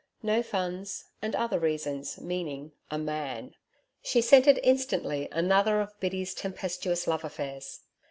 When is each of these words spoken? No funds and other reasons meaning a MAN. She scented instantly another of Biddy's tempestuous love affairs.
No 0.23 0.41
funds 0.41 1.05
and 1.21 1.35
other 1.35 1.59
reasons 1.59 2.19
meaning 2.19 2.71
a 2.89 2.97
MAN. 2.97 3.53
She 4.01 4.19
scented 4.19 4.59
instantly 4.63 5.27
another 5.31 5.79
of 5.79 5.99
Biddy's 5.99 6.33
tempestuous 6.33 7.05
love 7.05 7.23
affairs. 7.23 7.81